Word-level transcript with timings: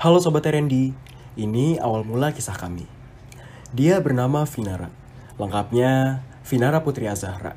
Halo 0.00 0.16
Sobat 0.16 0.48
Randy, 0.48 0.96
ini 1.36 1.76
awal 1.76 2.08
mula 2.08 2.32
kisah 2.32 2.56
kami. 2.56 2.88
Dia 3.76 4.00
bernama 4.00 4.48
Vinara, 4.48 4.88
lengkapnya 5.36 6.24
Vinara 6.40 6.80
Putri 6.80 7.04
Azahra. 7.04 7.52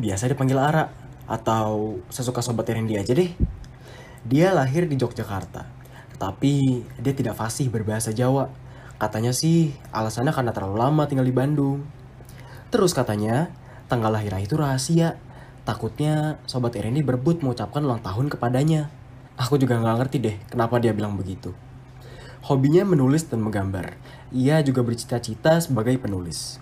Biasa 0.00 0.32
dipanggil 0.32 0.56
Ara, 0.56 0.88
atau 1.28 2.00
sesuka 2.08 2.40
Sobat 2.40 2.72
Randy 2.72 2.96
aja 2.96 3.12
deh. 3.12 3.36
Dia 4.24 4.56
lahir 4.56 4.88
di 4.88 4.96
Yogyakarta, 4.96 5.68
tapi 6.16 6.88
dia 6.96 7.12
tidak 7.12 7.36
fasih 7.36 7.68
berbahasa 7.68 8.16
Jawa. 8.16 8.48
Katanya 8.96 9.36
sih 9.36 9.76
alasannya 9.92 10.32
karena 10.32 10.56
terlalu 10.56 10.80
lama 10.80 11.04
tinggal 11.04 11.28
di 11.28 11.36
Bandung. 11.36 11.84
Terus 12.72 12.96
katanya, 12.96 13.52
tanggal 13.92 14.08
lahirnya 14.08 14.40
itu 14.40 14.56
rahasia. 14.56 15.20
Takutnya 15.68 16.40
Sobat 16.48 16.72
Randy 16.80 17.04
berebut 17.04 17.44
mengucapkan 17.44 17.84
ulang 17.84 18.00
tahun 18.00 18.32
kepadanya. 18.32 18.88
Aku 19.38 19.54
juga 19.54 19.78
nggak 19.78 19.96
ngerti 20.02 20.16
deh 20.18 20.36
kenapa 20.50 20.82
dia 20.82 20.90
bilang 20.90 21.14
begitu. 21.14 21.54
Hobinya 22.42 22.82
menulis 22.82 23.30
dan 23.30 23.38
menggambar. 23.38 23.94
Ia 24.34 24.66
juga 24.66 24.82
bercita-cita 24.82 25.62
sebagai 25.62 25.94
penulis. 26.02 26.58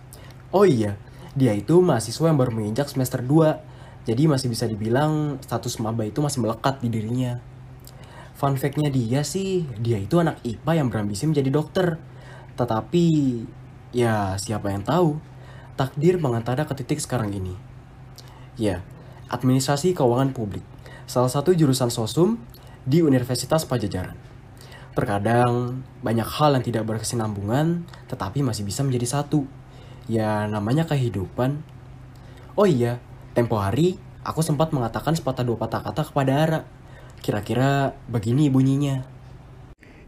Oh 0.52 0.68
iya, 0.68 1.00
dia 1.32 1.56
itu 1.56 1.80
mahasiswa 1.80 2.28
yang 2.28 2.36
baru 2.36 2.52
menginjak 2.52 2.92
semester 2.92 3.24
2. 3.24 4.08
Jadi 4.08 4.22
masih 4.28 4.52
bisa 4.52 4.68
dibilang 4.68 5.40
status 5.40 5.80
maba 5.80 6.04
itu 6.04 6.20
masih 6.20 6.44
melekat 6.44 6.78
di 6.84 6.88
dirinya. 6.92 7.40
Fun 8.36 8.60
fact-nya 8.60 8.92
dia 8.92 9.24
sih, 9.24 9.64
dia 9.80 9.96
itu 9.96 10.20
anak 10.20 10.44
IPA 10.44 10.72
yang 10.76 10.88
berambisi 10.92 11.24
menjadi 11.24 11.48
dokter. 11.48 11.96
Tetapi, 12.60 13.06
ya 13.96 14.36
siapa 14.36 14.68
yang 14.68 14.84
tahu, 14.84 15.16
takdir 15.80 16.20
mengantarnya 16.20 16.68
ke 16.68 16.76
titik 16.76 17.00
sekarang 17.00 17.32
ini. 17.32 17.56
Ya, 18.60 18.84
administrasi 19.32 19.96
keuangan 19.96 20.36
publik. 20.36 20.64
Salah 21.08 21.32
satu 21.32 21.56
jurusan 21.56 21.88
sosum 21.88 22.40
di 22.86 23.02
Universitas 23.02 23.66
Pajajaran. 23.66 24.14
Terkadang 24.96 25.84
banyak 26.00 26.24
hal 26.24 26.56
yang 26.56 26.64
tidak 26.64 26.88
berkesinambungan 26.88 27.84
tetapi 28.08 28.40
masih 28.40 28.64
bisa 28.64 28.80
menjadi 28.86 29.20
satu. 29.20 29.44
Ya 30.06 30.46
namanya 30.46 30.86
kehidupan. 30.86 31.60
Oh 32.56 32.64
iya, 32.64 33.02
tempo 33.36 33.60
hari 33.60 34.00
aku 34.24 34.40
sempat 34.40 34.72
mengatakan 34.72 35.12
sepatah 35.12 35.44
dua 35.44 35.58
patah 35.60 35.82
kata 35.84 36.08
kepada 36.08 36.32
Ara. 36.32 36.60
Kira-kira 37.20 37.92
begini 38.08 38.48
bunyinya. 38.48 39.04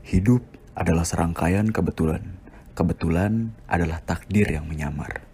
Hidup 0.07 0.47
adalah 0.73 1.05
serangkaian 1.05 1.69
kebetulan. 1.69 2.39
Kebetulan 2.73 3.53
adalah 3.67 3.99
takdir 4.01 4.47
yang 4.49 4.71
menyamar. 4.71 5.27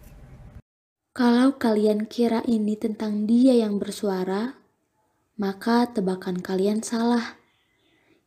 Kalau 1.15 1.61
kalian 1.63 2.11
kira 2.11 2.43
ini 2.43 2.75
tentang 2.75 3.29
dia 3.29 3.55
yang 3.55 3.79
bersuara, 3.79 4.64
maka 5.35 5.91
tebakan 5.91 6.39
kalian 6.39 6.87
salah. 6.87 7.35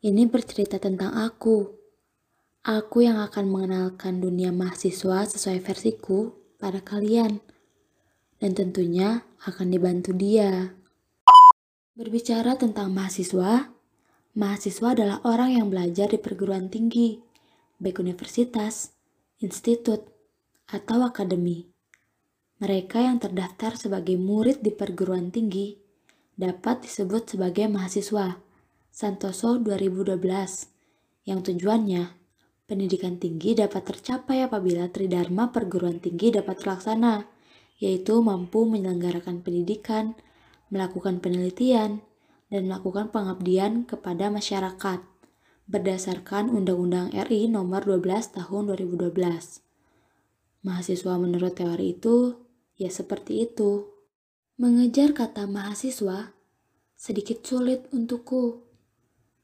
Ini 0.03 0.27
bercerita 0.27 0.75
tentang 0.75 1.15
aku. 1.15 1.71
Aku 2.67 2.99
yang 2.99 3.23
akan 3.23 3.47
mengenalkan 3.47 4.19
dunia 4.19 4.51
mahasiswa 4.51 5.23
sesuai 5.23 5.63
versiku 5.63 6.35
pada 6.59 6.83
kalian. 6.83 7.39
Dan 8.37 8.53
tentunya 8.53 9.23
akan 9.47 9.71
dibantu 9.71 10.11
dia. 10.11 10.75
Berbicara 11.95 12.59
tentang 12.59 12.91
mahasiswa, 12.91 13.71
mahasiswa 14.35 14.87
adalah 14.93 15.17
orang 15.23 15.57
yang 15.57 15.71
belajar 15.71 16.11
di 16.11 16.19
perguruan 16.19 16.67
tinggi, 16.67 17.17
baik 17.79 18.03
universitas, 18.03 18.93
institut, 19.39 20.05
atau 20.69 21.07
akademi. 21.07 21.71
Mereka 22.59 23.01
yang 23.01 23.17
terdaftar 23.17 23.79
sebagai 23.79 24.19
murid 24.19 24.61
di 24.61 24.75
perguruan 24.75 25.31
tinggi 25.33 25.86
dapat 26.37 26.85
disebut 26.85 27.33
sebagai 27.35 27.65
mahasiswa 27.67 28.37
Santoso 28.93 29.57
2012 29.57 30.17
yang 31.25 31.41
tujuannya 31.43 32.13
pendidikan 32.69 33.17
tinggi 33.17 33.57
dapat 33.57 33.83
tercapai 33.93 34.45
apabila 34.45 34.87
tridharma 34.89 35.49
perguruan 35.49 35.97
tinggi 35.97 36.33
dapat 36.33 36.61
terlaksana 36.61 37.25
yaitu 37.77 38.21
mampu 38.25 38.65
menyelenggarakan 38.65 39.45
pendidikan, 39.45 40.17
melakukan 40.73 41.21
penelitian, 41.21 42.01
dan 42.49 42.61
melakukan 42.65 43.13
pengabdian 43.13 43.85
kepada 43.85 44.33
masyarakat 44.33 45.03
berdasarkan 45.67 46.47
Undang-Undang 46.47 47.11
RI 47.27 47.51
Nomor 47.51 47.83
12 47.83 48.39
Tahun 48.39 48.61
2012. 48.71 49.13
Mahasiswa 50.63 51.13
menurut 51.19 51.53
teori 51.53 51.93
itu 51.93 52.39
ya 52.79 52.87
seperti 52.87 53.45
itu. 53.45 53.96
Mengejar 54.57 55.13
kata 55.13 55.45
mahasiswa 55.45 56.33
sedikit 56.97 57.45
sulit 57.45 57.85
untukku. 57.93 58.65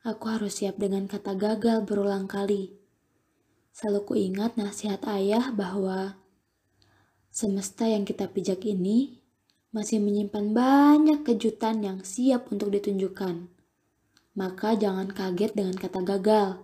Aku 0.02 0.26
harus 0.26 0.58
siap 0.58 0.82
dengan 0.82 1.06
kata 1.06 1.38
gagal 1.38 1.86
berulang 1.86 2.26
kali. 2.26 2.74
Selalu 3.78 4.10
kuingat 4.10 4.58
nasihat 4.58 5.06
ayah 5.06 5.54
bahwa 5.54 6.18
semesta 7.30 7.86
yang 7.86 8.10
kita 8.10 8.26
pijak 8.26 8.66
ini 8.66 9.22
masih 9.70 10.02
menyimpan 10.02 10.50
banyak 10.50 11.22
kejutan 11.22 11.86
yang 11.86 12.02
siap 12.02 12.50
untuk 12.50 12.74
ditunjukkan. 12.74 13.54
Maka 14.34 14.74
jangan 14.74 15.14
kaget 15.14 15.54
dengan 15.54 15.78
kata 15.78 16.02
gagal. 16.02 16.58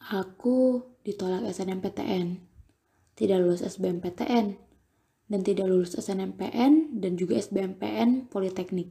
Aku 0.00 0.80
ditolak 1.04 1.44
SNMPTN, 1.44 2.40
tidak 3.20 3.36
lulus 3.44 3.60
SBMPTN, 3.60 4.67
dan 5.28 5.44
tidak 5.44 5.68
lulus 5.68 5.92
SNMPN 5.94 6.98
dan 6.98 7.20
juga 7.20 7.36
SBMPN 7.36 8.32
Politeknik. 8.32 8.88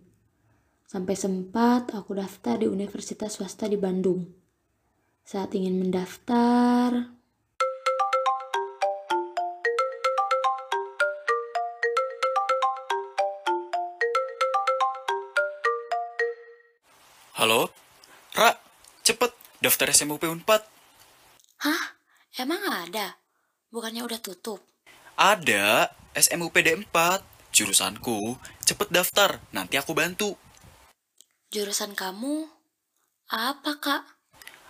Sampai 0.88 1.18
sempat 1.18 1.92
aku 1.92 2.16
daftar 2.16 2.62
di 2.62 2.70
universitas 2.70 3.36
swasta 3.36 3.68
di 3.68 3.76
Bandung. 3.76 4.24
Saat 5.28 5.58
ingin 5.58 5.82
mendaftar, 5.82 7.18
Halo? 17.38 17.70
Ra, 18.34 18.50
cepet 19.06 19.30
daftar 19.62 19.94
SMUP 19.94 20.26
Unpad. 20.26 20.66
Hah? 21.62 21.84
Emang 22.34 22.66
ada? 22.66 23.14
Bukannya 23.70 24.02
udah 24.02 24.18
tutup? 24.18 24.58
Ada, 25.22 25.97
SMUPD 26.18 26.90
4, 26.90 27.22
jurusanku. 27.54 28.42
Cepet 28.66 28.90
daftar, 28.90 29.38
nanti 29.54 29.78
aku 29.78 29.94
bantu. 29.94 30.34
Jurusan 31.54 31.94
kamu 31.94 32.50
apa, 33.30 33.72
Kak? 33.78 34.04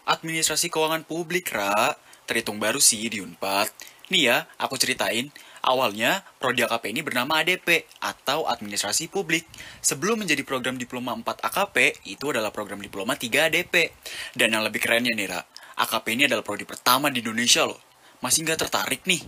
Administrasi 0.03 0.67
keuangan 0.67 1.07
publik, 1.07 1.47
Ra. 1.55 1.95
Terhitung 2.27 2.59
baru 2.59 2.83
sih 2.83 3.07
di 3.07 3.23
Unpad. 3.23 3.71
Nih 4.11 4.27
ya, 4.27 4.43
aku 4.59 4.75
ceritain. 4.75 5.31
Awalnya, 5.63 6.27
Prodi 6.35 6.67
AKP 6.67 6.91
ini 6.91 6.99
bernama 6.99 7.39
ADP, 7.39 7.87
atau 8.03 8.43
Administrasi 8.47 9.07
Publik. 9.07 9.47
Sebelum 9.79 10.19
menjadi 10.19 10.43
program 10.43 10.75
Diploma 10.75 11.15
4 11.15 11.47
AKP, 11.47 12.07
itu 12.11 12.27
adalah 12.31 12.51
program 12.51 12.83
Diploma 12.83 13.15
3 13.15 13.47
ADP. 13.47 13.95
Dan 14.35 14.51
yang 14.51 14.67
lebih 14.67 14.83
kerennya 14.83 15.15
nih, 15.15 15.27
Ra, 15.31 15.39
AKP 15.79 16.05
ini 16.11 16.23
adalah 16.27 16.43
prodi 16.43 16.67
pertama 16.67 17.07
di 17.07 17.23
Indonesia 17.23 17.63
loh. 17.63 17.79
Masih 18.19 18.43
nggak 18.43 18.67
tertarik 18.67 19.07
nih? 19.07 19.23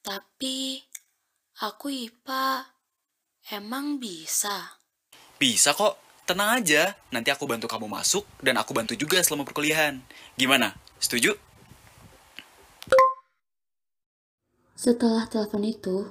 Tapi 0.00 0.80
aku 1.60 1.92
IPA. 1.92 2.64
Emang 3.52 4.00
bisa? 4.00 4.80
Bisa 5.36 5.76
kok, 5.76 6.00
tenang 6.24 6.60
aja. 6.60 6.96
Nanti 7.12 7.28
aku 7.28 7.44
bantu 7.44 7.68
kamu 7.68 7.88
masuk, 7.88 8.24
dan 8.40 8.56
aku 8.56 8.72
bantu 8.72 8.96
juga 8.96 9.20
selama 9.20 9.44
perkuliahan. 9.44 10.00
Gimana? 10.40 10.72
Setuju? 11.00 11.36
Setelah 14.80 15.28
telepon 15.28 15.64
itu, 15.68 16.08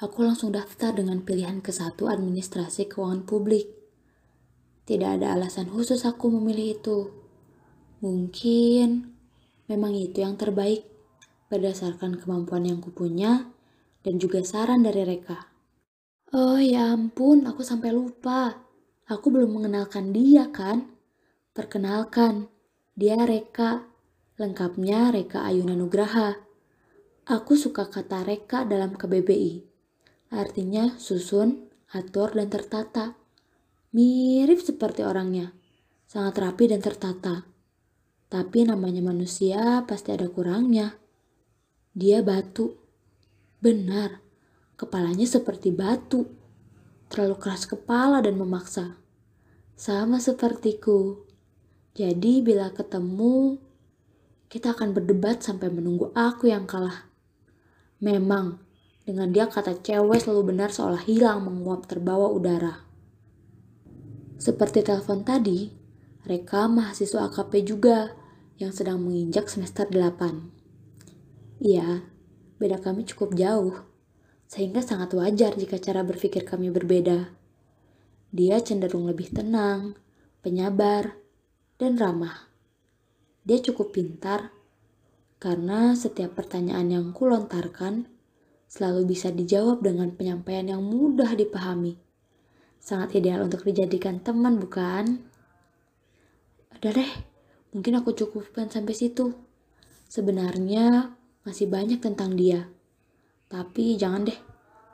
aku 0.00 0.24
langsung 0.24 0.48
daftar 0.48 0.96
dengan 0.96 1.20
pilihan 1.20 1.60
ke 1.60 1.68
satu 1.68 2.08
administrasi 2.08 2.88
keuangan 2.88 3.28
publik. 3.28 3.68
Tidak 4.88 5.20
ada 5.20 5.36
alasan 5.36 5.68
khusus 5.68 6.08
aku 6.08 6.32
memilih 6.32 6.80
itu. 6.80 6.98
Mungkin 8.00 9.12
memang 9.68 9.92
itu 9.92 10.24
yang 10.24 10.40
terbaik 10.40 10.88
berdasarkan 11.48 12.20
kemampuan 12.20 12.68
yang 12.68 12.80
kupunya 12.80 13.48
dan 14.04 14.20
juga 14.20 14.44
saran 14.44 14.84
dari 14.84 15.04
Reka. 15.04 15.48
Oh 16.36 16.60
ya 16.60 16.92
ampun, 16.92 17.48
aku 17.48 17.64
sampai 17.64 17.92
lupa. 17.92 18.68
Aku 19.08 19.32
belum 19.32 19.56
mengenalkan 19.56 20.12
dia 20.12 20.52
kan? 20.52 20.92
Perkenalkan, 21.56 22.52
dia 22.92 23.16
Reka. 23.16 23.88
Lengkapnya 24.38 25.10
Reka 25.10 25.42
Ayuna 25.42 25.74
Nugraha. 25.74 26.38
Aku 27.28 27.60
suka 27.60 27.90
kata 27.92 28.24
reka 28.24 28.64
dalam 28.64 28.96
KBBI. 28.96 29.60
Artinya 30.32 30.96
susun, 30.96 31.68
atur, 31.92 32.32
dan 32.32 32.48
tertata. 32.48 33.20
Mirip 33.92 34.64
seperti 34.64 35.04
orangnya. 35.04 35.52
Sangat 36.08 36.40
rapi 36.40 36.72
dan 36.72 36.80
tertata. 36.80 37.44
Tapi 38.32 38.64
namanya 38.64 39.00
manusia 39.04 39.84
pasti 39.84 40.12
ada 40.12 40.24
kurangnya. 40.28 40.96
Dia 41.98 42.22
batu. 42.22 42.78
Benar, 43.58 44.22
kepalanya 44.78 45.26
seperti 45.26 45.74
batu. 45.74 46.30
Terlalu 47.10 47.42
keras 47.42 47.66
kepala 47.66 48.22
dan 48.22 48.38
memaksa. 48.38 48.94
Sama 49.74 50.22
sepertiku. 50.22 51.26
Jadi 51.98 52.38
bila 52.38 52.70
ketemu, 52.70 53.58
kita 54.46 54.78
akan 54.78 54.94
berdebat 54.94 55.42
sampai 55.42 55.74
menunggu 55.74 56.14
aku 56.14 56.46
yang 56.46 56.70
kalah. 56.70 57.10
Memang, 57.98 58.62
dengan 59.02 59.34
dia 59.34 59.50
kata 59.50 59.82
cewek 59.82 60.22
selalu 60.22 60.54
benar 60.54 60.70
seolah 60.70 61.02
hilang 61.02 61.42
menguap 61.50 61.90
terbawa 61.90 62.30
udara. 62.30 62.86
Seperti 64.38 64.86
telepon 64.86 65.26
tadi, 65.26 65.74
Reka 66.22 66.70
mahasiswa 66.70 67.26
AKP 67.26 67.66
juga 67.66 68.14
yang 68.54 68.70
sedang 68.70 69.02
menginjak 69.02 69.50
semester 69.50 69.90
8. 69.90 70.57
Iya, 71.58 72.06
beda 72.62 72.78
kami 72.78 73.02
cukup 73.02 73.34
jauh, 73.34 73.74
sehingga 74.46 74.78
sangat 74.78 75.10
wajar 75.18 75.58
jika 75.58 75.74
cara 75.82 76.06
berpikir 76.06 76.46
kami 76.46 76.70
berbeda. 76.70 77.34
Dia 78.30 78.62
cenderung 78.62 79.10
lebih 79.10 79.34
tenang, 79.34 79.98
penyabar, 80.38 81.18
dan 81.82 81.98
ramah. 81.98 82.46
Dia 83.42 83.58
cukup 83.58 83.90
pintar 83.90 84.54
karena 85.42 85.98
setiap 85.98 86.38
pertanyaan 86.38 86.94
yang 86.94 87.06
kulontarkan 87.10 88.06
selalu 88.70 89.10
bisa 89.16 89.34
dijawab 89.34 89.82
dengan 89.82 90.14
penyampaian 90.14 90.78
yang 90.78 90.82
mudah 90.86 91.34
dipahami. 91.34 91.98
Sangat 92.78 93.18
ideal 93.18 93.42
untuk 93.42 93.66
dijadikan 93.66 94.22
teman, 94.22 94.62
bukan? 94.62 95.26
Udah 96.78 96.92
deh, 96.94 97.12
mungkin 97.74 97.98
aku 97.98 98.14
cukupkan 98.14 98.70
sampai 98.70 98.94
situ. 98.94 99.34
Sebenarnya 100.06 101.17
masih 101.48 101.64
banyak 101.64 102.04
tentang 102.04 102.36
dia. 102.36 102.68
Tapi 103.48 103.96
jangan 103.96 104.28
deh, 104.28 104.36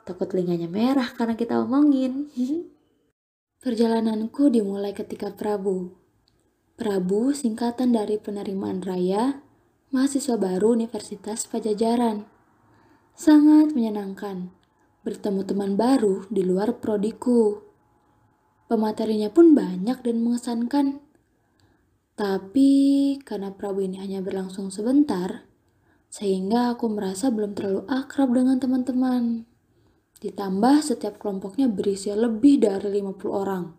takut 0.07 0.31
telinganya 0.31 0.71
merah 0.71 1.11
karena 1.11 1.35
kita 1.35 1.59
omongin. 1.59 2.31
Perjalananku 3.63 4.47
dimulai 4.47 4.95
ketika 4.95 5.35
Prabu. 5.35 5.91
Prabu 6.79 7.35
singkatan 7.35 7.91
dari 7.91 8.15
penerimaan 8.15 8.79
raya, 8.79 9.43
mahasiswa 9.91 10.35
baru 10.39 10.75
Universitas 10.75 11.47
Pajajaran. 11.47 12.27
Sangat 13.15 13.71
menyenangkan 13.71 14.51
bertemu 15.05 15.41
teman 15.47 15.79
baru 15.79 16.27
di 16.27 16.43
luar 16.43 16.81
prodiku. 16.81 17.63
Pematerinya 18.67 19.29
pun 19.31 19.55
banyak 19.55 20.01
dan 20.01 20.17
mengesankan. 20.19 20.99
Tapi 22.17 22.71
karena 23.21 23.55
Prabu 23.55 23.85
ini 23.85 24.01
hanya 24.01 24.19
berlangsung 24.19 24.73
sebentar, 24.73 25.44
sehingga 26.15 26.71
aku 26.71 26.87
merasa 26.87 27.27
belum 27.27 27.59
terlalu 27.59 27.83
akrab 27.91 28.31
dengan 28.31 28.55
teman-teman. 28.55 29.43
Ditambah 30.23 30.79
setiap 30.79 31.19
kelompoknya 31.19 31.67
berisi 31.67 32.07
lebih 32.15 32.63
dari 32.63 33.03
50 33.03 33.19
orang. 33.35 33.75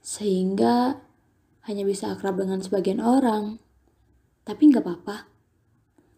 Sehingga 0.00 0.96
hanya 1.68 1.84
bisa 1.84 2.16
akrab 2.16 2.40
dengan 2.40 2.64
sebagian 2.64 3.04
orang. 3.04 3.60
Tapi 4.48 4.62
nggak 4.64 4.80
apa-apa. 4.80 5.28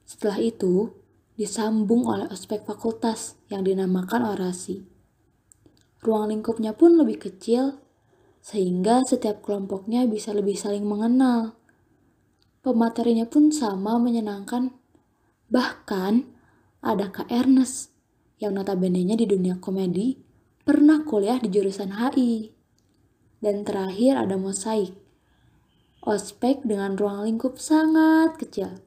Setelah 0.06 0.38
itu, 0.38 0.94
disambung 1.34 2.06
oleh 2.06 2.30
ospek 2.30 2.62
fakultas 2.62 3.34
yang 3.50 3.66
dinamakan 3.66 4.22
orasi. 4.22 4.86
Ruang 5.98 6.30
lingkupnya 6.30 6.78
pun 6.78 6.94
lebih 6.94 7.18
kecil 7.18 7.82
sehingga 8.38 9.02
setiap 9.02 9.42
kelompoknya 9.42 10.06
bisa 10.06 10.30
lebih 10.30 10.54
saling 10.54 10.86
mengenal. 10.86 11.58
Pematerinya 12.62 13.26
pun 13.26 13.50
sama 13.50 13.98
menyenangkan. 13.98 14.77
Bahkan 15.48 16.28
ada 16.84 17.08
Kak 17.10 17.28
Ernest 17.32 17.92
yang 18.38 18.54
notabene-nya 18.54 19.18
di 19.18 19.26
dunia 19.26 19.58
komedi 19.58 20.20
pernah 20.62 21.02
kuliah 21.02 21.40
di 21.40 21.48
jurusan 21.50 21.96
HI. 21.96 22.52
Dan 23.38 23.62
terakhir 23.64 24.18
ada 24.18 24.34
mosaik. 24.36 24.94
Ospek 26.04 26.62
dengan 26.64 26.94
ruang 26.94 27.26
lingkup 27.26 27.58
sangat 27.58 28.38
kecil 28.38 28.80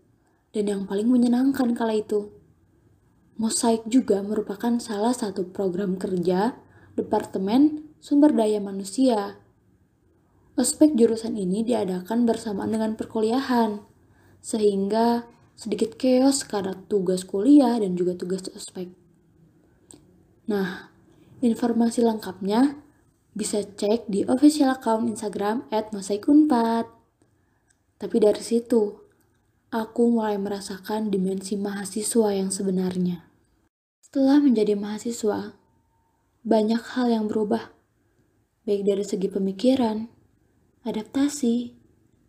dan 0.51 0.65
yang 0.67 0.83
paling 0.87 1.07
menyenangkan 1.07 1.75
kala 1.75 1.99
itu. 1.99 2.31
Mosaik 3.39 3.87
juga 3.87 4.19
merupakan 4.21 4.77
salah 4.79 5.15
satu 5.15 5.49
program 5.49 5.95
kerja 5.97 6.55
Departemen 6.95 7.89
Sumber 8.03 8.35
Daya 8.35 8.59
Manusia 8.59 9.41
Ospek 10.59 10.99
jurusan 10.99 11.39
ini 11.39 11.63
diadakan 11.63 12.27
bersamaan 12.27 12.75
dengan 12.75 12.99
perkuliahan, 12.99 13.79
sehingga 14.43 15.23
sedikit 15.61 15.93
chaos 15.93 16.41
karena 16.41 16.73
tugas 16.89 17.21
kuliah 17.21 17.77
dan 17.77 17.93
juga 17.93 18.17
tugas 18.17 18.49
ospek. 18.49 18.89
Nah, 20.49 20.89
informasi 21.45 22.01
lengkapnya 22.01 22.81
bisa 23.37 23.61
cek 23.61 24.09
di 24.09 24.25
official 24.25 24.73
account 24.73 25.05
Instagram 25.05 25.69
at 25.69 25.93
masaikunpat. 25.93 26.89
Tapi 28.01 28.17
dari 28.17 28.41
situ, 28.41 29.05
aku 29.69 30.17
mulai 30.17 30.41
merasakan 30.41 31.13
dimensi 31.13 31.53
mahasiswa 31.53 32.33
yang 32.33 32.49
sebenarnya. 32.49 33.29
Setelah 34.01 34.41
menjadi 34.41 34.73
mahasiswa, 34.73 35.53
banyak 36.41 36.81
hal 36.97 37.07
yang 37.13 37.29
berubah, 37.29 37.69
baik 38.65 38.81
dari 38.81 39.05
segi 39.05 39.29
pemikiran, 39.29 40.09
adaptasi, 40.81 41.77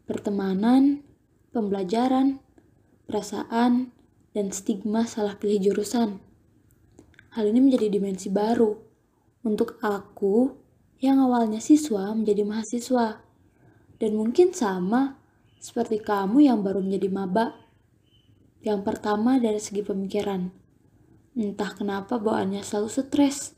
pertemanan, 0.05 1.00
pembelajaran, 1.56 2.44
perasaan, 3.07 3.95
dan 4.33 4.49
stigma 4.51 5.05
salah 5.05 5.37
pilih 5.37 5.71
jurusan. 5.71 6.21
Hal 7.33 7.45
ini 7.49 7.65
menjadi 7.65 7.89
dimensi 7.89 8.29
baru 8.29 8.77
untuk 9.45 9.81
aku 9.81 10.53
yang 11.03 11.19
awalnya 11.19 11.59
siswa 11.59 12.15
menjadi 12.15 12.47
mahasiswa. 12.47 13.25
Dan 13.99 14.19
mungkin 14.19 14.55
sama 14.55 15.19
seperti 15.63 16.03
kamu 16.03 16.47
yang 16.47 16.63
baru 16.63 16.83
menjadi 16.83 17.09
maba. 17.11 17.47
Yang 18.63 18.81
pertama 18.87 19.39
dari 19.43 19.59
segi 19.59 19.83
pemikiran. 19.83 20.51
Entah 21.35 21.71
kenapa 21.75 22.19
bawaannya 22.21 22.63
selalu 22.63 22.89
stres. 22.91 23.57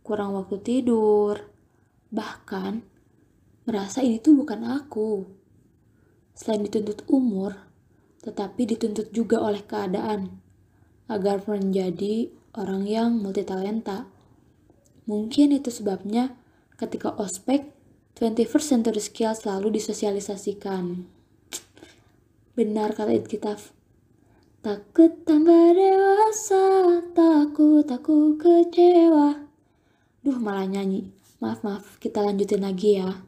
Kurang 0.00 0.36
waktu 0.38 0.60
tidur. 0.60 1.40
Bahkan 2.12 2.72
merasa 3.66 4.00
ini 4.00 4.22
tuh 4.22 4.40
bukan 4.40 4.62
aku. 4.64 5.26
Selain 6.36 6.62
dituntut 6.64 7.04
umur, 7.08 7.56
tetapi 8.26 8.66
dituntut 8.66 9.14
juga 9.14 9.38
oleh 9.38 9.62
keadaan 9.62 10.42
agar 11.06 11.46
menjadi 11.46 12.26
orang 12.58 12.82
yang 12.90 13.22
multitalenta. 13.22 14.10
Mungkin 15.06 15.54
itu 15.54 15.70
sebabnya 15.70 16.34
ketika 16.74 17.14
ospek 17.14 17.70
21st 18.18 18.66
century 18.66 18.98
skill 18.98 19.32
selalu 19.38 19.78
disosialisasikan. 19.78 21.06
Benar 22.58 22.96
kata 22.98 23.14
Kitab. 23.22 23.62
Takut 24.66 25.22
tambah 25.22 25.78
dewasa, 25.78 26.98
takut 27.14 27.86
aku 27.86 28.34
kecewa. 28.34 29.46
Duh 30.26 30.38
malah 30.42 30.66
nyanyi. 30.66 31.14
Maaf 31.38 31.62
maaf, 31.62 32.02
kita 32.02 32.18
lanjutin 32.18 32.66
lagi 32.66 32.98
ya. 32.98 33.22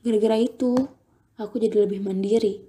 Gara-gara 0.00 0.40
itu, 0.40 0.72
aku 1.36 1.60
jadi 1.60 1.84
lebih 1.84 2.00
mandiri. 2.00 2.65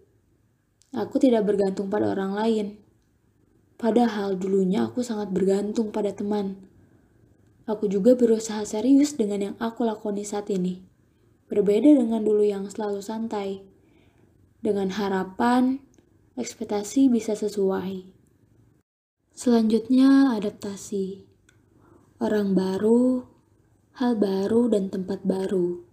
Aku 0.96 1.20
tidak 1.20 1.44
bergantung 1.48 1.92
pada 1.92 2.12
orang 2.12 2.32
lain. 2.36 2.68
Padahal 3.76 4.40
dulunya 4.40 4.88
aku 4.88 5.04
sangat 5.04 5.32
bergantung 5.32 5.92
pada 5.92 6.14
teman. 6.16 6.56
Aku 7.68 7.92
juga 7.92 8.16
berusaha 8.16 8.64
serius 8.64 9.20
dengan 9.20 9.40
yang 9.52 9.56
aku 9.60 9.84
lakoni 9.84 10.24
saat 10.24 10.48
ini. 10.48 10.84
Berbeda 11.52 11.92
dengan 12.00 12.24
dulu 12.24 12.48
yang 12.48 12.68
selalu 12.72 13.04
santai. 13.04 13.64
Dengan 14.64 14.96
harapan, 14.96 15.84
ekspektasi 16.40 17.12
bisa 17.12 17.36
sesuai. 17.36 18.08
Selanjutnya, 19.36 20.34
adaptasi. 20.34 21.28
Orang 22.18 22.56
baru, 22.58 23.28
hal 24.00 24.18
baru, 24.18 24.72
dan 24.72 24.90
tempat 24.90 25.22
baru 25.28 25.88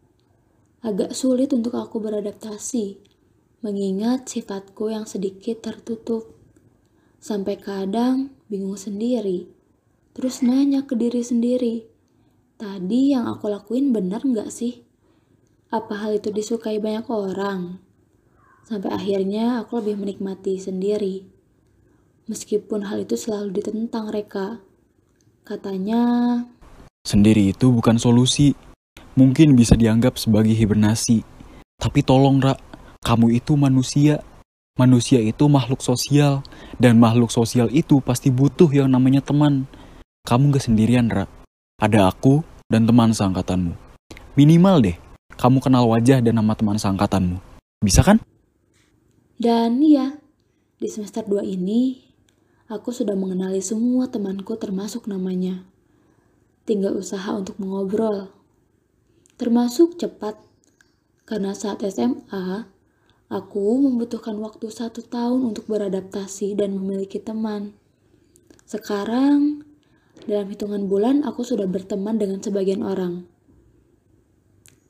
agak 0.85 1.17
sulit 1.17 1.49
untuk 1.57 1.81
aku 1.81 1.97
beradaptasi, 1.97 3.01
mengingat 3.65 4.29
sifatku 4.29 4.93
yang 4.93 5.09
sedikit 5.09 5.65
tertutup. 5.65 6.37
Sampai 7.17 7.57
kadang 7.57 8.37
bingung 8.53 8.77
sendiri, 8.77 9.49
terus 10.13 10.45
nanya 10.45 10.85
ke 10.85 10.93
diri 10.93 11.25
sendiri, 11.25 11.89
tadi 12.61 13.17
yang 13.17 13.25
aku 13.25 13.49
lakuin 13.49 13.97
benar 13.97 14.21
nggak 14.21 14.53
sih? 14.53 14.85
Apa 15.73 16.05
hal 16.05 16.21
itu 16.21 16.29
disukai 16.29 16.77
banyak 16.77 17.09
orang? 17.09 17.81
Sampai 18.69 18.93
akhirnya 18.93 19.65
aku 19.65 19.81
lebih 19.81 19.97
menikmati 19.97 20.61
sendiri. 20.61 21.25
Meskipun 22.29 22.93
hal 22.93 23.09
itu 23.09 23.17
selalu 23.17 23.57
ditentang 23.61 24.13
Reka. 24.13 24.61
Katanya... 25.45 26.01
Sendiri 27.05 27.53
itu 27.53 27.69
bukan 27.69 27.97
solusi 28.01 28.57
mungkin 29.17 29.57
bisa 29.57 29.77
dianggap 29.77 30.17
sebagai 30.17 30.57
hibernasi. 30.57 31.21
Tapi 31.77 32.01
tolong, 32.01 32.41
Ra, 32.41 32.57
kamu 33.05 33.37
itu 33.37 33.53
manusia. 33.55 34.25
Manusia 34.75 35.23
itu 35.23 35.47
makhluk 35.47 35.85
sosial, 35.87 36.43
dan 36.83 36.99
makhluk 36.99 37.31
sosial 37.31 37.71
itu 37.71 38.03
pasti 38.03 38.35
butuh 38.35 38.67
yang 38.75 38.91
namanya 38.91 39.23
teman. 39.23 39.71
Kamu 40.27 40.51
gak 40.51 40.67
sendirian, 40.67 41.07
Ra. 41.07 41.31
Ada 41.79 42.11
aku 42.11 42.43
dan 42.67 42.83
teman 42.83 43.15
seangkatanmu. 43.15 43.71
Minimal 44.35 44.77
deh, 44.83 44.97
kamu 45.39 45.63
kenal 45.63 45.87
wajah 45.87 46.19
dan 46.19 46.43
nama 46.43 46.59
teman 46.59 46.75
seangkatanmu. 46.75 47.39
Bisa 47.87 48.03
kan? 48.03 48.19
Dan 49.39 49.79
iya, 49.79 50.19
di 50.83 50.91
semester 50.91 51.23
2 51.23 51.47
ini, 51.47 52.03
aku 52.67 52.91
sudah 52.91 53.15
mengenali 53.15 53.63
semua 53.63 54.11
temanku 54.11 54.59
termasuk 54.59 55.07
namanya. 55.07 55.63
Tinggal 56.67 56.99
usaha 56.99 57.31
untuk 57.31 57.63
mengobrol. 57.63 58.27
Termasuk 59.39 60.03
cepat, 60.03 60.35
karena 61.31 61.55
saat 61.55 61.79
SMA, 61.87 62.74
aku 63.33 63.81
membutuhkan 63.81 64.37
waktu 64.41 64.69
satu 64.69 65.05
tahun 65.05 65.55
untuk 65.55 65.69
beradaptasi 65.69 66.57
dan 66.57 66.77
memiliki 66.77 67.21
teman. 67.21 67.77
Sekarang, 68.65 69.65
dalam 70.25 70.49
hitungan 70.49 70.89
bulan 70.89 71.21
aku 71.21 71.45
sudah 71.45 71.69
berteman 71.69 72.17
dengan 72.17 72.41
sebagian 72.41 72.81
orang. 72.81 73.29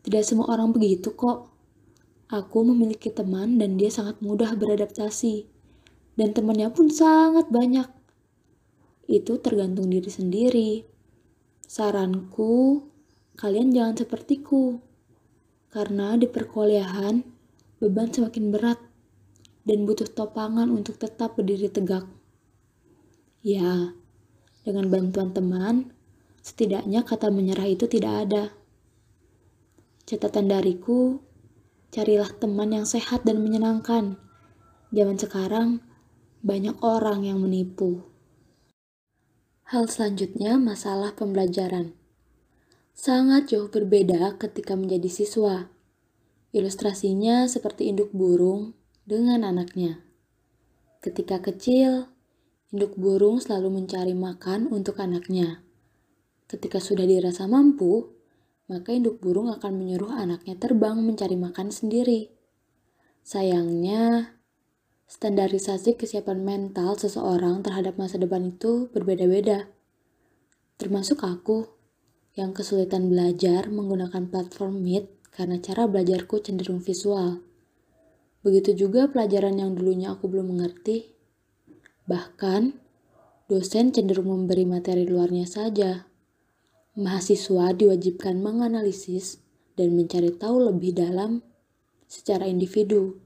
Tidak 0.05 0.23
semua 0.23 0.53
orang 0.55 0.71
begitu 0.71 1.17
kok. 1.17 1.51
Aku 2.31 2.63
memiliki 2.63 3.11
teman 3.11 3.59
dan 3.59 3.75
dia 3.81 3.91
sangat 3.91 4.21
mudah 4.21 4.55
beradaptasi. 4.55 5.49
Dan 6.15 6.31
temannya 6.31 6.71
pun 6.71 6.87
sangat 6.93 7.51
banyak. 7.51 7.89
Itu 9.11 9.43
tergantung 9.43 9.91
diri 9.91 10.07
sendiri. 10.13 10.71
Saranku, 11.67 12.87
kalian 13.35 13.75
jangan 13.75 13.97
sepertiku. 13.99 14.79
Karena 15.75 16.15
di 16.15 16.31
perkuliahan, 16.31 17.34
beban 17.85 18.09
semakin 18.09 18.49
berat 18.49 18.81
dan 19.69 19.85
butuh 19.85 20.09
topangan 20.09 20.73
untuk 20.73 20.97
tetap 20.97 21.37
berdiri 21.37 21.69
tegak. 21.69 22.09
Ya, 23.45 23.93
dengan 24.65 24.89
bantuan 24.89 25.37
teman, 25.37 25.93
setidaknya 26.41 27.05
kata 27.05 27.29
menyerah 27.29 27.69
itu 27.69 27.85
tidak 27.85 28.25
ada. 28.25 28.45
Catatan 30.09 30.49
dariku, 30.49 31.21
carilah 31.93 32.33
teman 32.41 32.73
yang 32.73 32.89
sehat 32.89 33.29
dan 33.29 33.45
menyenangkan. 33.45 34.17
Zaman 34.89 35.21
sekarang, 35.21 35.85
banyak 36.41 36.81
orang 36.81 37.29
yang 37.29 37.45
menipu. 37.45 38.09
Hal 39.69 39.93
selanjutnya, 39.93 40.57
masalah 40.57 41.13
pembelajaran. 41.13 41.93
Sangat 42.97 43.53
jauh 43.53 43.69
berbeda 43.69 44.41
ketika 44.41 44.73
menjadi 44.73 45.13
siswa. 45.13 45.74
Ilustrasinya 46.55 47.51
seperti 47.51 47.91
induk 47.91 48.15
burung 48.15 48.79
dengan 49.03 49.43
anaknya. 49.43 50.07
Ketika 51.03 51.43
kecil, 51.43 52.07
induk 52.71 52.95
burung 52.95 53.43
selalu 53.43 53.83
mencari 53.83 54.15
makan 54.15 54.71
untuk 54.71 55.03
anaknya. 55.03 55.67
Ketika 56.47 56.79
sudah 56.79 57.11
dirasa 57.11 57.51
mampu, 57.51 58.15
maka 58.71 58.95
induk 58.95 59.19
burung 59.19 59.51
akan 59.51 59.83
menyuruh 59.83 60.15
anaknya 60.15 60.55
terbang 60.55 61.03
mencari 61.03 61.35
makan 61.35 61.75
sendiri. 61.75 62.31
Sayangnya, 63.27 64.39
standarisasi 65.11 65.99
kesiapan 65.99 66.47
mental 66.47 66.95
seseorang 66.95 67.67
terhadap 67.67 67.99
masa 67.99 68.15
depan 68.23 68.55
itu 68.55 68.87
berbeda-beda. 68.95 69.67
Termasuk 70.79 71.27
aku 71.27 71.67
yang 72.39 72.55
kesulitan 72.55 73.11
belajar 73.11 73.67
menggunakan 73.75 74.31
platform 74.31 74.79
Meet 74.87 75.14
karena 75.35 75.59
cara 75.59 75.91
belajarku 75.91 76.39
cenderung 76.39 76.79
visual. 76.79 77.43
Begitu 78.47 78.87
juga 78.87 79.11
pelajaran 79.11 79.59
yang 79.59 79.75
dulunya 79.75 80.15
aku 80.15 80.31
belum 80.31 80.55
mengerti. 80.55 81.11
Bahkan, 82.07 82.79
dosen 83.51 83.91
cenderung 83.91 84.31
memberi 84.31 84.63
materi 84.63 85.03
luarnya 85.03 85.51
saja. 85.51 86.07
Mahasiswa 86.95 87.75
diwajibkan 87.75 88.39
menganalisis 88.39 89.43
dan 89.75 89.99
mencari 89.99 90.31
tahu 90.31 90.71
lebih 90.71 90.95
dalam 90.95 91.43
secara 92.07 92.47
individu. 92.47 93.19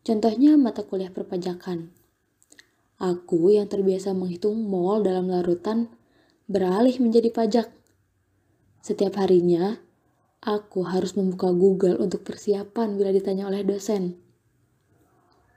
Contohnya 0.00 0.56
mata 0.56 0.80
kuliah 0.88 1.12
perpajakan. 1.12 1.92
Aku 2.96 3.52
yang 3.52 3.68
terbiasa 3.68 4.16
menghitung 4.16 4.64
mol 4.64 5.04
dalam 5.04 5.28
larutan 5.28 5.92
beralih 6.48 6.96
menjadi 6.96 7.28
pajak. 7.28 7.68
Setiap 8.80 9.20
harinya, 9.20 9.83
aku 10.44 10.84
harus 10.84 11.16
membuka 11.16 11.48
Google 11.50 11.96
untuk 11.96 12.20
persiapan 12.22 13.00
bila 13.00 13.10
ditanya 13.10 13.48
oleh 13.48 13.64
dosen. 13.64 14.20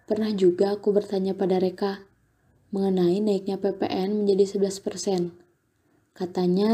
Pernah 0.08 0.32
juga 0.32 0.72
aku 0.72 0.96
bertanya 0.96 1.36
pada 1.36 1.60
Reka 1.60 2.08
mengenai 2.72 3.20
naiknya 3.20 3.60
PPN 3.60 4.24
menjadi 4.24 4.56
11%. 4.56 5.36
Katanya... 6.15 6.74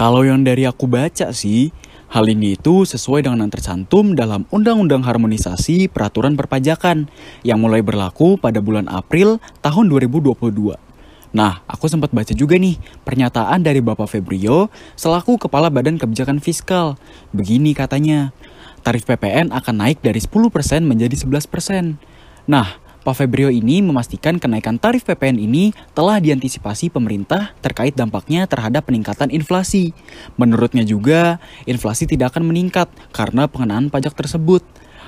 Kalau 0.00 0.24
yang 0.24 0.40
dari 0.40 0.64
aku 0.64 0.88
baca 0.88 1.28
sih, 1.36 1.68
hal 2.08 2.24
ini 2.24 2.56
itu 2.56 2.88
sesuai 2.88 3.28
dengan 3.28 3.44
yang 3.44 3.52
tercantum 3.52 4.16
dalam 4.16 4.48
Undang-Undang 4.48 5.04
Harmonisasi 5.04 5.92
Peraturan 5.92 6.40
Perpajakan 6.40 7.12
yang 7.44 7.60
mulai 7.60 7.84
berlaku 7.84 8.40
pada 8.40 8.64
bulan 8.64 8.88
April 8.88 9.36
tahun 9.60 9.92
2022. 9.92 10.89
Nah, 11.30 11.62
aku 11.70 11.86
sempat 11.86 12.10
baca 12.10 12.34
juga 12.34 12.58
nih 12.58 12.74
pernyataan 13.06 13.62
dari 13.62 13.78
Bapak 13.78 14.10
Febrio 14.10 14.66
selaku 14.98 15.38
Kepala 15.38 15.70
Badan 15.70 15.94
Kebijakan 15.94 16.42
Fiskal. 16.42 16.98
Begini 17.30 17.70
katanya, 17.70 18.34
tarif 18.82 19.06
PPN 19.06 19.54
akan 19.54 19.74
naik 19.78 20.02
dari 20.02 20.18
10% 20.18 20.50
menjadi 20.82 21.14
11%. 21.14 21.94
Nah, 22.50 22.66
Pak 23.00 23.16
Febrio 23.16 23.48
ini 23.48 23.80
memastikan 23.80 24.36
kenaikan 24.36 24.76
tarif 24.76 25.08
PPN 25.08 25.40
ini 25.40 25.72
telah 25.96 26.20
diantisipasi 26.20 26.92
pemerintah 26.92 27.56
terkait 27.64 27.96
dampaknya 27.96 28.44
terhadap 28.44 28.90
peningkatan 28.90 29.32
inflasi. 29.32 29.96
Menurutnya 30.36 30.84
juga, 30.84 31.40
inflasi 31.64 32.04
tidak 32.04 32.36
akan 32.36 32.52
meningkat 32.52 32.92
karena 33.14 33.48
pengenaan 33.48 33.88
pajak 33.88 34.12
tersebut. 34.12 34.60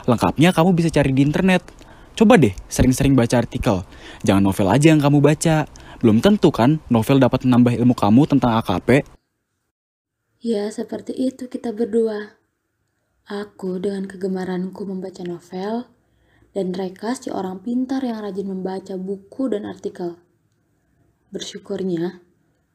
Lengkapnya 0.09 0.57
kamu 0.57 0.73
bisa 0.73 0.89
cari 0.89 1.13
di 1.13 1.21
internet. 1.21 1.67
Coba 2.17 2.41
deh 2.41 2.53
sering-sering 2.69 3.13
baca 3.13 3.41
artikel. 3.41 3.85
Jangan 4.25 4.41
novel 4.41 4.73
aja 4.73 4.89
yang 4.89 5.01
kamu 5.01 5.21
baca. 5.21 5.69
Belum 6.03 6.19
tentu 6.19 6.51
kan 6.51 6.83
novel 6.91 7.23
dapat 7.23 7.47
menambah 7.47 7.79
ilmu 7.79 7.95
kamu 7.95 8.27
tentang 8.27 8.59
AKP. 8.59 9.07
Ya, 10.43 10.67
seperti 10.67 11.15
itu 11.15 11.47
kita 11.47 11.71
berdua. 11.71 12.35
Aku 13.31 13.79
dengan 13.79 14.11
kegemaranku 14.11 14.83
membaca 14.83 15.23
novel, 15.23 15.87
dan 16.51 16.75
Reka 16.75 17.15
si 17.15 17.31
orang 17.31 17.63
pintar 17.63 18.03
yang 18.03 18.19
rajin 18.19 18.51
membaca 18.51 18.99
buku 18.99 19.55
dan 19.55 19.63
artikel. 19.63 20.19
Bersyukurnya, 21.31 22.19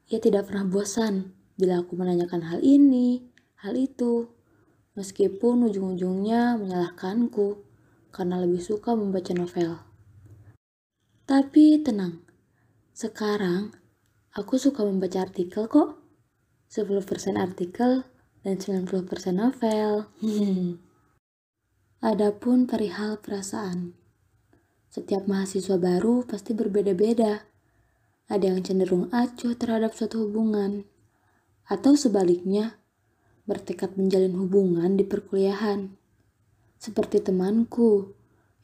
ia 0.08 0.18
tidak 0.24 0.48
pernah 0.48 0.64
bosan 0.64 1.36
bila 1.60 1.84
aku 1.84 2.00
menanyakan 2.00 2.48
hal 2.48 2.64
ini, 2.64 3.28
hal 3.60 3.76
itu, 3.76 4.32
meskipun 4.96 5.68
ujung-ujungnya 5.68 6.56
menyalahkanku 6.56 7.60
karena 8.08 8.40
lebih 8.40 8.64
suka 8.64 8.96
membaca 8.96 9.36
novel. 9.36 9.84
Tapi 11.28 11.84
tenang, 11.84 12.24
sekarang, 12.98 13.78
aku 14.34 14.58
suka 14.58 14.82
membaca 14.82 15.22
artikel 15.22 15.70
kok. 15.70 16.02
10% 16.66 16.98
artikel 17.38 18.02
dan 18.42 18.58
90% 18.58 19.06
novel. 19.38 20.10
Adapun 22.10 22.66
perihal 22.66 23.22
perasaan. 23.22 23.94
Setiap 24.90 25.30
mahasiswa 25.30 25.78
baru 25.78 26.26
pasti 26.26 26.58
berbeda-beda. 26.58 27.46
Ada 28.26 28.50
yang 28.50 28.66
cenderung 28.66 29.06
acuh 29.14 29.54
terhadap 29.54 29.94
suatu 29.94 30.26
hubungan. 30.26 30.82
Atau 31.70 31.94
sebaliknya, 31.94 32.82
bertekad 33.46 33.94
menjalin 33.94 34.34
hubungan 34.34 34.98
di 34.98 35.06
perkuliahan. 35.06 35.94
Seperti 36.82 37.22
temanku 37.22 38.10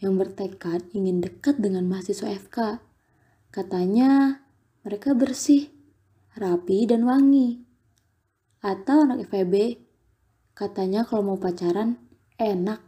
yang 0.02 0.18
bertekad 0.18 0.90
ingin 0.90 1.22
dekat 1.22 1.62
dengan 1.62 1.86
mahasiswa 1.86 2.34
FK 2.34 2.82
Katanya 3.54 4.42
mereka 4.82 5.14
bersih, 5.14 5.70
rapi, 6.34 6.90
dan 6.90 7.06
wangi. 7.06 7.62
Atau 8.58 9.06
anak 9.06 9.30
FEB, 9.30 9.78
katanya 10.58 11.06
kalau 11.06 11.23
mau 11.23 11.38
pacaran 11.38 12.02
enak, 12.34 12.82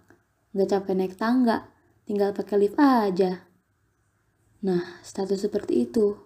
gak 0.50 0.66
capek 0.66 0.99
naik 0.99 1.14
tangga, 1.14 1.70
tinggal 2.02 2.35
pakai 2.35 2.66
lift 2.66 2.82
aja. 2.82 3.46
Nah, 4.66 4.99
status 5.06 5.46
seperti 5.46 5.87
itu 5.87 6.18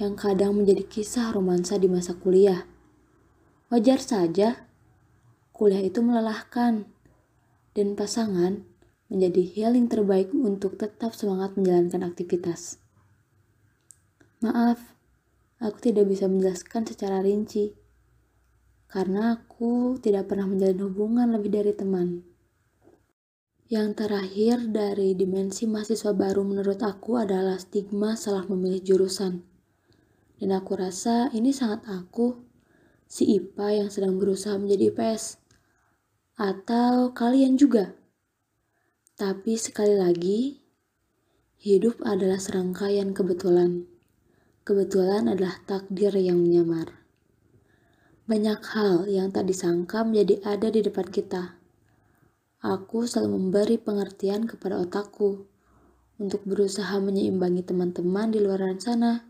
yang 0.00 0.16
kadang 0.16 0.56
menjadi 0.56 0.88
kisah 0.88 1.36
romansa 1.36 1.76
di 1.76 1.84
masa 1.84 2.16
kuliah. 2.16 2.64
Wajar 3.68 4.00
saja, 4.00 4.64
kuliah 5.52 5.84
itu 5.84 6.00
melelahkan, 6.00 6.88
dan 7.76 7.88
pasangan 8.00 8.64
menjadi 9.12 9.44
healing 9.44 9.92
terbaik 9.92 10.32
untuk 10.32 10.80
tetap 10.80 11.12
semangat 11.12 11.52
menjalankan 11.60 12.00
aktivitas. 12.00 12.83
Maaf, 14.44 14.76
aku 15.56 15.88
tidak 15.88 16.04
bisa 16.04 16.28
menjelaskan 16.28 16.84
secara 16.84 17.24
rinci. 17.24 17.72
Karena 18.84 19.40
aku 19.40 19.96
tidak 19.96 20.28
pernah 20.28 20.44
menjalin 20.44 20.84
hubungan 20.84 21.32
lebih 21.32 21.48
dari 21.48 21.72
teman. 21.72 22.20
Yang 23.72 24.04
terakhir 24.04 24.68
dari 24.68 25.16
dimensi 25.16 25.64
mahasiswa 25.64 26.12
baru 26.12 26.44
menurut 26.44 26.76
aku 26.84 27.16
adalah 27.16 27.56
stigma 27.56 28.20
salah 28.20 28.44
memilih 28.44 28.84
jurusan. 28.84 29.40
Dan 30.36 30.52
aku 30.52 30.76
rasa 30.76 31.32
ini 31.32 31.48
sangat 31.56 31.80
aku, 31.88 32.36
si 33.08 33.24
IPA 33.40 33.80
yang 33.80 33.88
sedang 33.88 34.20
berusaha 34.20 34.60
menjadi 34.60 34.92
IPS. 34.92 35.40
Atau 36.36 37.16
kalian 37.16 37.56
juga. 37.56 37.96
Tapi 39.16 39.56
sekali 39.56 39.96
lagi, 39.96 40.60
hidup 41.64 42.04
adalah 42.04 42.36
serangkaian 42.36 43.16
kebetulan. 43.16 43.93
Kebetulan 44.64 45.28
adalah 45.28 45.60
takdir 45.68 46.16
yang 46.16 46.40
menyamar. 46.40 46.88
Banyak 48.24 48.64
hal 48.72 49.04
yang 49.12 49.28
tak 49.28 49.44
disangka 49.52 50.08
menjadi 50.08 50.40
ada 50.40 50.72
di 50.72 50.80
depan 50.80 51.04
kita. 51.04 51.60
Aku 52.64 53.04
selalu 53.04 53.36
memberi 53.36 53.76
pengertian 53.76 54.48
kepada 54.48 54.80
otakku 54.80 55.44
untuk 56.16 56.48
berusaha 56.48 56.96
menyeimbangi 56.96 57.60
teman-teman 57.60 58.32
di 58.32 58.40
luar 58.40 58.64
sana 58.80 59.28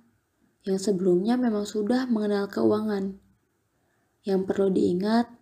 yang 0.62 0.78
sebelumnya 0.78 1.34
memang 1.34 1.66
sudah 1.66 2.06
mengenal 2.06 2.46
keuangan. 2.46 3.18
Yang 4.22 4.40
perlu 4.46 4.70
diingat, 4.70 5.34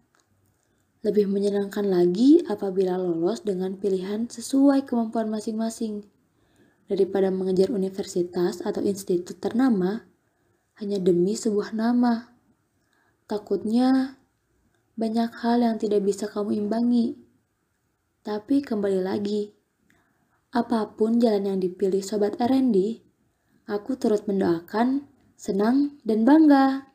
lebih 1.04 1.28
menyenangkan 1.28 1.84
lagi 1.84 2.40
apabila 2.48 2.96
lolos 2.96 3.44
dengan 3.44 3.76
pilihan 3.76 4.24
sesuai 4.24 4.88
kemampuan 4.88 5.28
masing-masing 5.28 6.08
daripada 6.86 7.30
mengejar 7.30 7.70
universitas 7.70 8.62
atau 8.62 8.82
institut 8.82 9.38
ternama 9.38 10.06
hanya 10.78 10.98
demi 10.98 11.38
sebuah 11.38 11.74
nama. 11.76 12.34
Takutnya 13.26 14.18
banyak 14.98 15.30
hal 15.40 15.64
yang 15.64 15.76
tidak 15.80 16.04
bisa 16.04 16.28
kamu 16.28 16.58
imbangi. 16.58 17.16
Tapi 18.22 18.62
kembali 18.62 19.00
lagi, 19.02 19.50
apa 20.52 20.84
pun 20.94 21.18
jalan 21.18 21.48
yang 21.48 21.58
dipilih 21.58 22.04
Sobat 22.04 22.38
R&D, 22.38 23.02
aku 23.66 23.96
turut 23.98 24.28
mendoakan, 24.28 25.08
senang, 25.34 25.98
dan 26.06 26.22
bangga. 26.28 26.92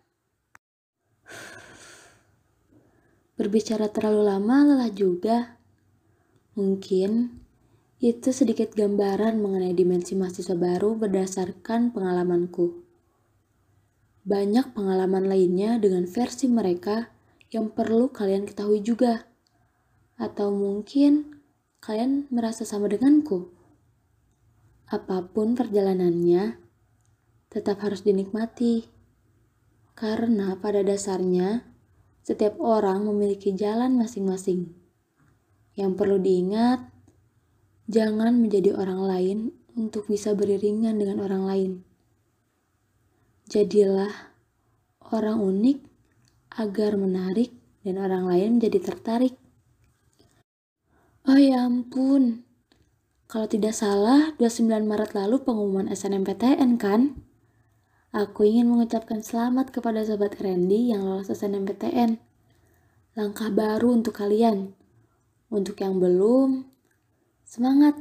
Berbicara 3.38 3.90
terlalu 3.92 4.22
lama 4.24 4.58
lelah 4.66 4.94
juga. 4.94 5.58
Mungkin 6.58 7.44
itu 7.98 8.30
sedikit 8.30 8.78
gambaran 8.78 9.42
mengenai 9.42 9.74
dimensi 9.74 10.14
mahasiswa 10.14 10.54
baru 10.54 10.94
berdasarkan 11.02 11.90
pengalamanku. 11.90 12.86
Banyak 14.22 14.78
pengalaman 14.78 15.26
lainnya 15.26 15.82
dengan 15.82 16.06
versi 16.06 16.46
mereka 16.46 17.10
yang 17.50 17.74
perlu 17.74 18.14
kalian 18.14 18.46
ketahui 18.46 18.86
juga. 18.86 19.26
Atau 20.14 20.54
mungkin 20.54 21.42
kalian 21.82 22.30
merasa 22.30 22.70
sama 22.70 22.86
denganku. 22.86 23.50
Apa 24.94 25.26
pun 25.34 25.58
perjalanannya, 25.58 26.60
tetap 27.50 27.82
harus 27.82 28.06
dinikmati. 28.06 28.86
Karena 29.98 30.54
pada 30.62 30.86
dasarnya, 30.86 31.66
setiap 32.22 32.62
orang 32.62 33.10
memiliki 33.10 33.58
jalan 33.58 33.98
masing-masing. 33.98 34.70
Yang 35.74 35.92
perlu 35.98 36.22
diingat, 36.22 36.97
jangan 37.88 38.36
menjadi 38.36 38.76
orang 38.76 39.02
lain 39.02 39.38
untuk 39.80 40.12
bisa 40.12 40.36
beriringan 40.36 41.00
dengan 41.00 41.24
orang 41.24 41.44
lain. 41.48 41.72
Jadilah 43.48 44.12
orang 45.08 45.40
unik 45.40 45.80
agar 46.60 47.00
menarik 47.00 47.56
dan 47.88 47.96
orang 48.04 48.28
lain 48.28 48.60
menjadi 48.60 48.92
tertarik. 48.92 49.40
Oh 51.28 51.40
ya 51.40 51.64
ampun, 51.68 52.48
kalau 53.28 53.48
tidak 53.48 53.76
salah 53.76 54.32
29 54.40 54.88
Maret 54.88 55.12
lalu 55.12 55.44
pengumuman 55.44 55.92
SNMPTN 55.92 56.80
kan? 56.80 57.20
Aku 58.16 58.48
ingin 58.48 58.72
mengucapkan 58.72 59.20
selamat 59.20 59.76
kepada 59.76 60.00
Sobat 60.08 60.40
Randy 60.40 60.96
yang 60.96 61.04
lolos 61.04 61.28
SNMPTN. 61.28 62.24
Langkah 63.20 63.52
baru 63.52 64.00
untuk 64.00 64.16
kalian. 64.16 64.72
Untuk 65.52 65.76
yang 65.84 66.00
belum, 66.00 66.72
semangat. 67.48 67.96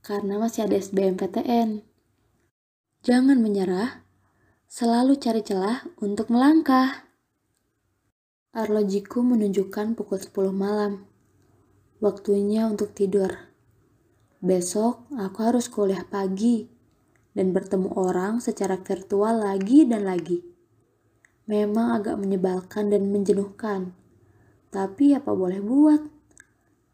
Karena 0.00 0.38
masih 0.38 0.70
ada 0.70 0.78
SBMPTN. 0.78 1.82
Jangan 3.02 3.42
menyerah, 3.42 4.06
selalu 4.70 5.18
cari 5.18 5.42
celah 5.42 5.82
untuk 5.98 6.30
melangkah. 6.30 7.10
Arlojiku 8.54 9.26
menunjukkan 9.26 9.98
pukul 9.98 10.22
10 10.22 10.54
malam. 10.54 11.04
Waktunya 11.98 12.70
untuk 12.70 12.94
tidur. 12.94 13.50
Besok 14.40 15.10
aku 15.18 15.38
harus 15.44 15.68
kuliah 15.68 16.06
pagi 16.06 16.64
dan 17.36 17.52
bertemu 17.52 17.92
orang 17.92 18.40
secara 18.40 18.80
virtual 18.80 19.44
lagi 19.44 19.84
dan 19.84 20.08
lagi. 20.08 20.40
Memang 21.44 22.00
agak 22.00 22.16
menyebalkan 22.16 22.88
dan 22.88 23.10
menjenuhkan, 23.10 23.92
tapi 24.72 25.12
apa 25.12 25.34
boleh 25.34 25.60
buat? 25.60 26.19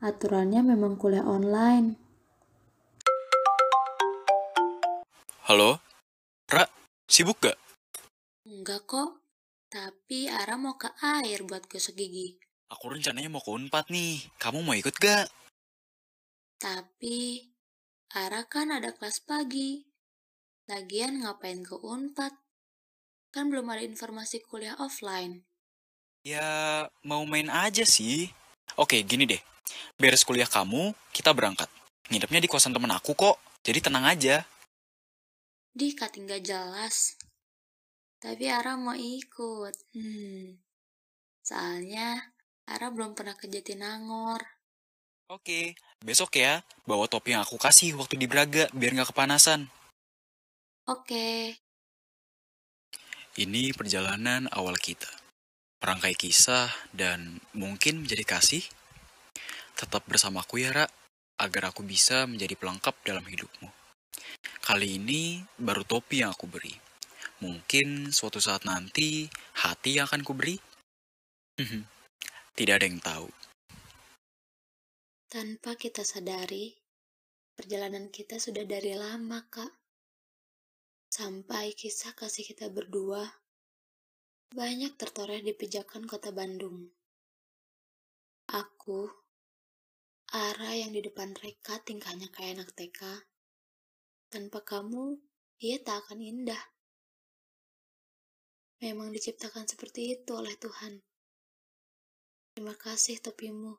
Aturannya 0.07 0.63
memang 0.63 0.95
kuliah 0.95 1.27
online. 1.27 1.99
Halo? 5.51 5.83
Ra, 6.47 6.63
sibuk 7.11 7.43
gak? 7.43 7.59
Enggak 8.47 8.87
kok, 8.87 9.19
tapi 9.67 10.31
Ara 10.31 10.55
mau 10.55 10.79
ke 10.79 10.95
air 11.03 11.43
buat 11.43 11.67
gosok 11.67 11.99
gigi. 11.99 12.39
Aku 12.71 12.87
rencananya 12.87 13.27
mau 13.27 13.43
ke 13.43 13.51
Unpad 13.51 13.91
nih. 13.91 14.23
Kamu 14.39 14.63
mau 14.63 14.79
ikut 14.79 14.95
gak? 14.95 15.27
Tapi 16.63 17.51
Ara 18.15 18.47
kan 18.47 18.71
ada 18.71 18.95
kelas 18.95 19.27
pagi. 19.27 19.91
Lagian 20.71 21.27
ngapain 21.27 21.67
ke 21.67 21.75
Unpad? 21.83 22.31
Kan 23.35 23.51
belum 23.51 23.75
ada 23.75 23.83
informasi 23.83 24.39
kuliah 24.47 24.79
offline. 24.79 25.43
Ya, 26.23 26.87
mau 27.03 27.27
main 27.27 27.51
aja 27.51 27.83
sih. 27.83 28.31
Oke, 28.75 29.07
gini 29.07 29.31
deh. 29.31 29.39
Beres 29.95 30.27
kuliah 30.27 30.51
kamu, 30.51 30.91
kita 31.15 31.31
berangkat. 31.31 31.71
Nginepnya 32.11 32.43
di 32.43 32.51
kosan 32.51 32.75
temen 32.75 32.91
aku 32.91 33.15
kok, 33.15 33.39
jadi 33.63 33.79
tenang 33.79 34.03
aja. 34.03 34.43
Di 35.71 35.95
kating 35.95 36.27
gak 36.27 36.43
jelas. 36.43 37.15
Tapi 38.19 38.51
Ara 38.51 38.75
mau 38.75 38.99
ikut. 38.99 39.75
Hmm. 39.95 40.59
Soalnya 41.47 42.35
Ara 42.67 42.91
belum 42.91 43.15
pernah 43.15 43.39
ke 43.39 43.47
Jatinangor. 43.47 44.43
Oke, 45.27 45.75
besok 46.03 46.39
ya, 46.39 46.63
bawa 46.87 47.11
topi 47.11 47.35
yang 47.35 47.43
aku 47.43 47.59
kasih 47.59 47.99
waktu 47.99 48.15
di 48.15 48.31
Braga, 48.31 48.71
biar 48.71 48.95
nggak 48.95 49.11
kepanasan. 49.11 49.67
Oke. 50.87 51.59
Ini 53.35 53.75
perjalanan 53.75 54.47
awal 54.55 54.79
kita. 54.79 55.26
Perangkai 55.87 56.19
kisah 56.19 56.67
dan 56.91 57.39
mungkin 57.55 58.03
menjadi 58.03 58.27
kasih. 58.27 58.67
Tetap 59.79 60.03
bersamaku 60.11 60.67
ya, 60.67 60.75
Ra, 60.75 60.83
agar 61.39 61.71
aku 61.71 61.87
bisa 61.87 62.27
menjadi 62.27 62.59
pelengkap 62.59 62.99
dalam 63.07 63.23
hidupmu. 63.23 63.71
Kali 64.67 64.99
ini 64.99 65.47
baru 65.55 65.87
topi 65.87 66.27
yang 66.27 66.35
aku 66.35 66.51
beri. 66.51 66.75
Mungkin 67.39 68.11
suatu 68.11 68.43
saat 68.43 68.67
nanti 68.67 69.31
hati 69.63 70.03
yang 70.03 70.11
akan 70.11 70.27
kuberi. 70.27 70.59
Tidak 71.55 72.75
ada 72.75 72.83
yang 72.83 72.99
tahu. 72.99 73.31
Tanpa 75.31 75.79
kita 75.79 76.03
sadari, 76.03 76.75
perjalanan 77.55 78.11
kita 78.11 78.43
sudah 78.43 78.67
dari 78.67 78.99
lama, 78.99 79.39
Kak. 79.47 79.71
Sampai 81.15 81.79
kisah 81.79 82.11
kasih 82.19 82.43
kita 82.43 82.75
berdua 82.75 83.46
banyak 84.55 84.95
tertoreh 84.95 85.43
di 85.43 85.51
pijakan 85.57 86.07
kota 86.07 86.31
Bandung. 86.31 86.87
Aku, 88.47 89.11
Ara 90.31 90.75
yang 90.75 90.95
di 90.95 91.03
depan 91.03 91.35
Reka 91.35 91.83
tingkahnya 91.83 92.31
kayak 92.31 92.63
anak 92.63 92.71
TK. 92.75 93.27
Tanpa 94.31 94.63
kamu, 94.63 95.19
ia 95.63 95.79
tak 95.83 96.07
akan 96.07 96.23
indah. 96.23 96.63
Memang 98.83 99.11
diciptakan 99.11 99.67
seperti 99.67 100.15
itu 100.19 100.31
oleh 100.37 100.55
Tuhan. 100.59 101.01
Terima 102.55 102.75
kasih 102.77 103.19
topimu, 103.23 103.75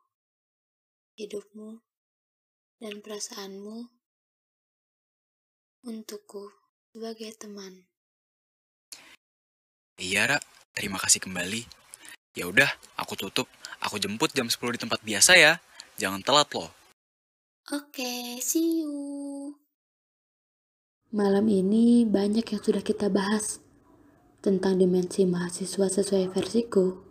hidupmu, 1.19 1.80
dan 2.82 3.01
perasaanmu 3.01 3.77
untukku 5.88 6.51
sebagai 6.91 7.32
teman. 7.38 7.88
Iya, 9.97 10.36
Ra. 10.36 10.57
Terima 10.78 11.02
kasih 11.02 11.26
kembali. 11.26 11.66
Ya 12.38 12.46
udah, 12.46 12.70
aku 13.02 13.18
tutup. 13.18 13.50
Aku 13.82 13.98
jemput 13.98 14.30
jam 14.38 14.46
10 14.46 14.78
di 14.78 14.80
tempat 14.86 15.02
biasa 15.02 15.34
ya. 15.34 15.58
Jangan 15.98 16.22
telat 16.22 16.54
loh. 16.54 16.70
Oke, 17.74 18.38
see 18.46 18.86
you. 18.86 19.58
Malam 21.10 21.50
ini 21.50 22.06
banyak 22.06 22.46
yang 22.46 22.62
sudah 22.62 22.86
kita 22.86 23.10
bahas 23.10 23.58
tentang 24.46 24.78
dimensi 24.78 25.26
mahasiswa 25.26 25.90
sesuai 25.90 26.30
versiku, 26.30 27.02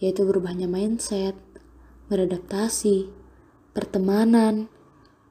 yaitu 0.00 0.24
berubahnya 0.24 0.64
mindset, 0.64 1.36
beradaptasi, 2.08 3.12
pertemanan, 3.76 4.72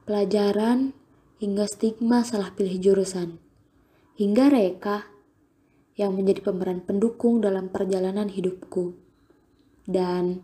pelajaran, 0.06 0.94
hingga 1.42 1.66
stigma 1.66 2.22
salah 2.22 2.54
pilih 2.54 2.78
jurusan 2.78 3.42
hingga 4.14 4.46
Reka 4.46 5.10
yang 5.94 6.14
menjadi 6.14 6.42
pemeran 6.42 6.82
pendukung 6.82 7.38
dalam 7.38 7.70
perjalanan 7.70 8.26
hidupku. 8.26 8.98
Dan 9.86 10.42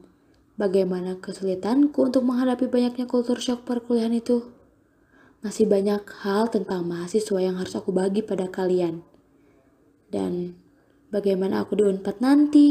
bagaimana 0.55 1.19
kesulitanku 1.19 2.07
untuk 2.07 2.23
menghadapi 2.23 2.71
banyaknya 2.71 3.11
kultur 3.11 3.43
shock 3.43 3.67
perkuliahan 3.67 4.15
itu. 4.15 4.47
Masih 5.41 5.65
banyak 5.67 6.05
hal 6.21 6.53
tentang 6.53 6.85
mahasiswa 6.85 7.39
yang 7.41 7.57
harus 7.57 7.73
aku 7.75 7.91
bagi 7.91 8.21
pada 8.21 8.47
kalian. 8.47 9.03
Dan 10.13 10.55
bagaimana 11.09 11.65
aku 11.65 11.81
di 11.81 11.85
Unpad 11.89 12.21
nanti. 12.21 12.67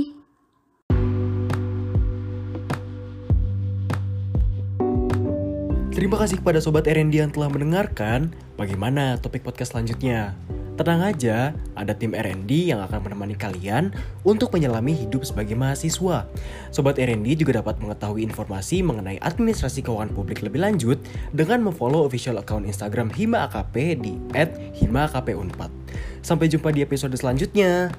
Terima 5.99 6.15
kasih 6.15 6.39
kepada 6.39 6.63
Sobat 6.63 6.87
RND 6.87 7.11
yang 7.11 7.33
telah 7.33 7.51
mendengarkan 7.51 8.31
bagaimana 8.55 9.19
topik 9.19 9.43
podcast 9.43 9.75
selanjutnya. 9.75 10.31
Tenang 10.79 11.11
aja, 11.11 11.51
ada 11.75 11.91
tim 11.91 12.15
RND 12.15 12.71
yang 12.71 12.79
akan 12.79 13.03
menemani 13.03 13.35
kalian 13.35 13.91
untuk 14.23 14.55
menyelami 14.55 14.95
hidup 14.95 15.27
sebagai 15.27 15.51
mahasiswa. 15.51 16.23
Sobat 16.71 16.95
RND 16.95 17.35
juga 17.35 17.59
dapat 17.59 17.83
mengetahui 17.83 18.23
informasi 18.23 18.79
mengenai 18.79 19.19
administrasi 19.19 19.83
keuangan 19.83 20.15
publik 20.15 20.39
lebih 20.39 20.63
lanjut 20.63 20.95
dengan 21.35 21.67
memfollow 21.67 22.07
official 22.07 22.39
account 22.39 22.63
Instagram 22.63 23.11
Hima 23.11 23.51
AKP 23.51 23.99
di 23.99 24.15
@himaakpunpad. 24.79 25.67
Sampai 26.23 26.47
jumpa 26.47 26.71
di 26.71 26.79
episode 26.79 27.11
selanjutnya. 27.19 27.91